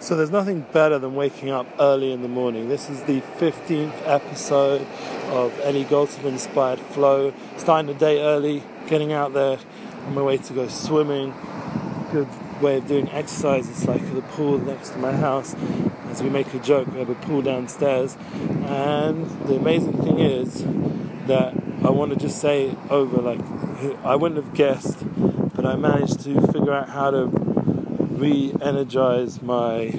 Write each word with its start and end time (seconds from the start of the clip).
So 0.00 0.16
there's 0.16 0.30
nothing 0.30 0.64
better 0.72 0.98
than 0.98 1.14
waking 1.14 1.50
up 1.50 1.66
early 1.78 2.10
in 2.10 2.22
the 2.22 2.28
morning. 2.28 2.70
This 2.70 2.88
is 2.88 3.02
the 3.02 3.20
15th 3.20 3.92
episode 4.06 4.80
of 5.26 5.52
Eli 5.60 5.82
Goldsmith 5.82 6.24
inspired 6.24 6.78
flow. 6.78 7.34
Starting 7.58 7.86
the 7.86 7.98
day 7.98 8.22
early, 8.22 8.62
getting 8.86 9.12
out 9.12 9.34
there 9.34 9.58
on 10.06 10.14
my 10.14 10.22
way 10.22 10.38
to 10.38 10.52
go 10.54 10.68
swimming. 10.68 11.34
Good 12.12 12.28
way 12.62 12.78
of 12.78 12.88
doing 12.88 13.10
exercise. 13.10 13.68
It's 13.68 13.84
like 13.84 14.00
the 14.14 14.22
pool 14.22 14.56
next 14.56 14.88
to 14.90 14.98
my 14.98 15.12
house. 15.12 15.54
As 16.08 16.22
we 16.22 16.30
make 16.30 16.54
a 16.54 16.60
joke, 16.60 16.90
we 16.90 16.98
have 16.98 17.10
a 17.10 17.14
pool 17.14 17.42
downstairs. 17.42 18.16
And 18.64 19.26
the 19.48 19.56
amazing 19.56 20.02
thing 20.02 20.18
is 20.18 20.64
that 21.26 21.52
I 21.84 21.90
want 21.90 22.12
to 22.12 22.16
just 22.16 22.40
say 22.40 22.74
over 22.88 23.18
like 23.18 23.40
I 24.02 24.16
wouldn't 24.16 24.42
have 24.42 24.54
guessed, 24.54 25.04
but 25.54 25.66
I 25.66 25.76
managed 25.76 26.20
to 26.20 26.40
figure 26.46 26.72
out 26.72 26.88
how 26.88 27.10
to 27.10 27.49
re-energize 28.20 29.40
my 29.40 29.98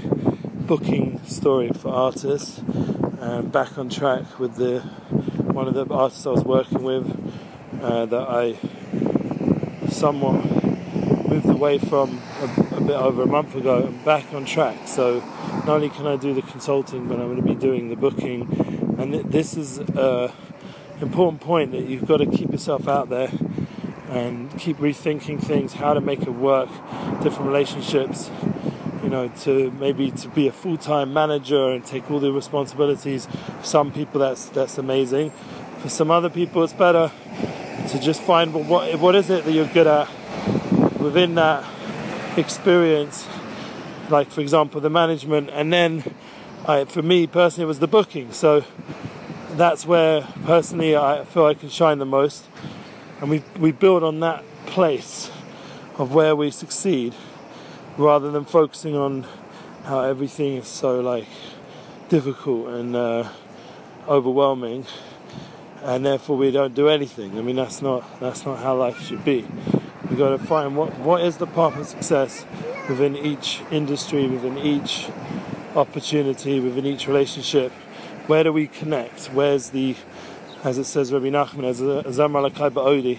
booking 0.68 1.20
story 1.26 1.70
for 1.70 1.90
artists 1.90 2.60
and 2.60 3.52
back 3.52 3.80
on 3.80 3.90
track 3.90 4.40
with 4.40 4.58
the 4.58 4.82
one 5.58 5.68
of 5.68 5.74
the 5.74 5.88
artists 5.92 6.28
I 6.28 6.30
was 6.30 6.44
working 6.44 6.84
with 6.84 7.08
uh, 7.82 8.06
that 8.06 8.28
I 8.30 8.60
somewhat 9.90 10.46
moved 11.28 11.50
away 11.50 11.80
from 11.80 12.22
a, 12.42 12.76
a, 12.76 12.82
bit 12.82 12.96
over 12.96 13.24
a 13.24 13.26
month 13.26 13.56
ago 13.56 13.86
and 13.86 14.06
back 14.06 14.32
on 14.36 14.46
track. 14.46 14.88
So 14.88 15.22
not 15.66 15.70
only 15.70 15.90
can 15.90 16.06
I 16.06 16.16
do 16.16 16.36
the 16.36 16.44
consulting, 16.44 17.08
but 17.08 17.20
I'm 17.20 17.26
going 17.26 17.42
to 17.42 17.42
be 17.42 17.56
doing 17.56 17.90
the 17.90 17.96
booking. 17.96 18.96
And 19.00 19.14
th- 19.14 19.26
this 19.26 19.58
is 19.58 19.80
an 19.80 20.32
important 21.02 21.42
point 21.42 21.72
that 21.72 21.86
you've 21.86 22.06
got 22.06 22.18
to 22.18 22.28
keep 22.28 22.52
yourself 22.52 22.88
out 22.88 23.10
there 23.10 23.32
and 24.12 24.60
keep 24.60 24.78
rethinking 24.78 25.42
things, 25.42 25.74
how 25.74 25.94
to 25.94 26.02
make 26.02 26.22
it 26.22 26.32
work, 26.32 26.70
different 27.24 27.48
relationships. 27.48 28.30
You 29.02 29.10
know, 29.10 29.30
to 29.42 29.72
maybe 29.72 30.12
to 30.12 30.28
be 30.28 30.48
a 30.48 30.52
full-time 30.52 31.12
manager 31.12 31.72
and 31.72 31.84
take 31.84 32.12
all 32.12 32.20
the 32.20 32.32
responsibilities. 32.32 33.26
For 33.26 33.66
some 33.66 33.92
people, 33.92 34.20
that's 34.20 34.46
that's 34.50 34.78
amazing. 34.78 35.32
For 35.80 35.90
some 35.90 36.12
other 36.12 36.30
people, 36.30 36.64
it's 36.64 36.74
better 36.74 37.12
to 37.90 38.00
just 38.00 38.22
find 38.22 38.54
what 38.54 39.00
what 39.00 39.16
is 39.16 39.32
it 39.32 39.46
that 39.46 39.52
you're 39.54 39.66
good 39.66 39.88
at 39.88 40.08
within 41.00 41.34
that 41.36 41.66
experience. 42.38 43.28
Like 44.10 44.30
for 44.30 44.42
example, 44.42 44.82
the 44.82 44.90
management, 44.90 45.50
and 45.52 45.74
then 45.74 46.04
I, 46.68 46.86
for 46.86 47.02
me 47.02 47.26
personally, 47.26 47.64
it 47.64 47.68
was 47.68 47.80
the 47.80 47.88
booking. 47.88 48.34
So 48.34 48.66
that's 49.54 49.86
where 49.86 50.28
personally 50.46 50.96
I 50.96 51.24
feel 51.26 51.46
I 51.46 51.56
can 51.56 51.70
shine 51.70 51.98
the 51.98 52.06
most 52.06 52.46
and 53.22 53.30
we 53.30 53.44
we 53.60 53.72
build 53.72 54.04
on 54.04 54.20
that 54.20 54.44
place 54.66 55.32
of 55.98 56.14
where 56.14 56.36
we 56.36 56.52
succeed 56.52 57.14
rather 57.98 58.32
than 58.32 58.44
focusing 58.44 58.96
on 58.96 59.26
how 59.86 60.02
everything 60.02 60.58
is 60.58 60.68
so 60.68 61.00
like 61.00 61.28
difficult 62.10 62.68
and 62.70 62.96
uh, 62.96 63.30
overwhelming 64.08 64.86
and 65.84 66.06
therefore 66.06 66.38
we 66.38 66.52
don't 66.52 66.76
do 66.76 66.90
anything. 66.90 67.38
I 67.38 67.42
mean 67.42 67.56
that's 67.56 67.82
not 67.82 68.20
that's 68.20 68.46
not 68.46 68.60
how 68.60 68.76
life 68.76 69.00
should 69.00 69.24
be. 69.24 69.46
We've 70.10 70.18
got 70.18 70.30
to 70.30 70.40
find 70.40 70.76
what 70.76 70.98
what 71.00 71.22
is 71.22 71.38
the 71.38 71.48
path 71.48 71.78
of 71.78 71.88
success 71.88 72.46
within 72.90 73.16
each 73.16 73.62
industry 73.72 74.28
within 74.28 74.58
each 74.58 75.08
opportunity 75.76 76.60
within 76.60 76.86
each 76.86 77.08
relationship? 77.08 77.72
Where 78.28 78.44
do 78.44 78.54
we 78.54 78.68
connect? 78.68 79.28
Where's 79.28 79.70
the 79.70 79.96
as 80.64 80.78
it 80.78 80.86
says 80.86 81.12
Rabbi 81.12 81.28
Nachman, 81.28 81.66
as 81.66 81.82
Zamar 81.82 82.50
Lakai 82.50 82.70
Ba'odi. 82.70 83.18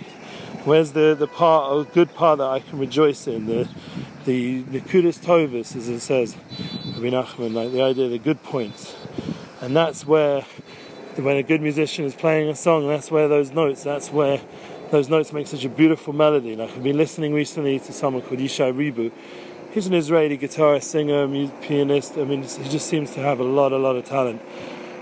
Where's 0.64 0.92
the, 0.92 1.16
the 1.18 1.26
part, 1.26 1.88
a 1.88 1.92
good 1.92 2.14
part 2.14 2.38
that 2.38 2.48
I 2.48 2.60
can 2.60 2.78
rejoice 2.78 3.26
in? 3.26 3.46
The 3.46 3.68
the 4.24 4.62
Nikudas 4.64 5.18
Tovis, 5.18 5.74
as 5.74 5.88
it 5.88 6.00
says, 6.00 6.36
Rabbi 6.94 7.10
Nachman, 7.10 7.54
like 7.54 7.72
the 7.72 7.82
idea, 7.82 8.04
of 8.04 8.12
the 8.12 8.18
good 8.18 8.42
points. 8.42 8.94
And 9.60 9.74
that's 9.76 10.06
where, 10.06 10.42
when 11.16 11.36
a 11.36 11.42
good 11.42 11.60
musician 11.60 12.04
is 12.04 12.14
playing 12.14 12.48
a 12.48 12.54
song, 12.54 12.86
that's 12.86 13.10
where 13.10 13.26
those 13.28 13.50
notes, 13.50 13.82
that's 13.82 14.12
where 14.12 14.40
those 14.90 15.08
notes 15.08 15.32
make 15.32 15.46
such 15.46 15.64
a 15.64 15.68
beautiful 15.68 16.12
melody. 16.12 16.54
Like 16.54 16.70
I've 16.70 16.82
been 16.82 16.96
listening 16.96 17.34
recently 17.34 17.80
to 17.80 17.92
someone 17.92 18.22
called 18.22 18.40
Ishay 18.40 18.72
Ribo. 18.72 19.10
He's 19.72 19.86
an 19.86 19.94
Israeli 19.94 20.36
guitarist, 20.36 20.84
singer, 20.84 21.26
pianist. 21.62 22.18
I 22.18 22.24
mean, 22.24 22.42
he 22.42 22.68
just 22.68 22.86
seems 22.86 23.10
to 23.12 23.20
have 23.20 23.40
a 23.40 23.44
lot, 23.44 23.72
a 23.72 23.78
lot 23.78 23.96
of 23.96 24.04
talent. 24.04 24.42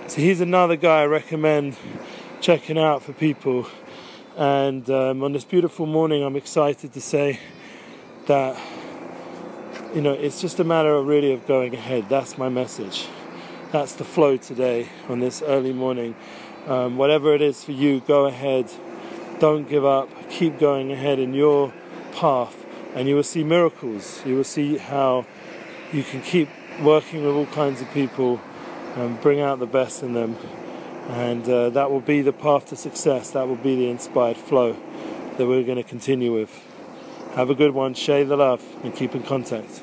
So 0.07 0.21
he's 0.21 0.41
another 0.41 0.77
guy 0.77 1.03
I 1.03 1.07
recommend 1.07 1.77
checking 2.41 2.79
out 2.79 3.03
for 3.03 3.13
people. 3.13 3.67
And 4.37 4.89
um, 4.89 5.23
on 5.23 5.33
this 5.33 5.45
beautiful 5.45 5.85
morning, 5.87 6.23
I'm 6.23 6.37
excited 6.37 6.93
to 6.95 7.01
say 7.01 7.39
that 8.27 8.59
you 9.95 10.01
know 10.01 10.13
it's 10.13 10.41
just 10.41 10.59
a 10.59 10.65
matter 10.65 10.95
of 10.95 11.07
really 11.07 11.33
of 11.33 11.47
going 11.47 11.75
ahead. 11.75 12.09
That's 12.09 12.39
my 12.39 12.49
message. 12.49 13.09
That's 13.73 13.93
the 13.93 14.05
flow 14.05 14.37
today 14.37 14.89
on 15.09 15.21
this 15.21 15.43
early 15.43 15.73
morning. 15.73 16.15
Um, 16.67 16.97
whatever 16.97 17.35
it 17.35 17.43
is 17.43 17.63
for 17.63 17.73
you, 17.73 18.01
go 18.01 18.27
ahead. 18.27 18.71
Don't 19.39 19.69
give 19.69 19.85
up. 19.85 20.09
Keep 20.31 20.59
going 20.59 20.93
ahead 20.93 21.19
in 21.19 21.35
your 21.35 21.73
path, 22.13 22.65
and 22.95 23.09
you 23.09 23.17
will 23.17 23.23
see 23.23 23.45
miracles. 23.45 24.23
You 24.25 24.37
will 24.37 24.45
see 24.45 24.79
how 24.79 25.27
you 25.93 26.03
can 26.03 26.23
keep 26.23 26.49
working 26.81 27.25
with 27.25 27.35
all 27.35 27.47
kinds 27.47 27.83
of 27.83 27.91
people 27.91 28.41
and 28.97 29.21
bring 29.21 29.41
out 29.41 29.59
the 29.59 29.67
best 29.67 30.03
in 30.03 30.15
them 30.15 30.37
and 31.09 31.49
uh, 31.49 31.71
that 31.71 31.91
will 31.91 32.01
be 32.01 32.23
the 32.23 32.33
path 32.33 32.67
to 32.67 32.77
success. 32.77 33.31
That 33.31 33.49
will 33.49 33.57
be 33.57 33.77
the 33.77 33.89
inspired 33.89 34.37
flow 34.37 34.77
that 35.37 35.47
we're 35.47 35.65
going 35.65 35.77
to 35.77 35.83
continue 35.83 36.33
with. 36.33 36.63
Have 37.35 37.51
a 37.51 37.55
good 37.55 37.73
one, 37.73 37.95
share 37.95 38.25
the 38.25 38.37
love, 38.37 38.63
and 38.85 38.95
keep 38.95 39.15
in 39.15 39.23
contact. 39.23 39.83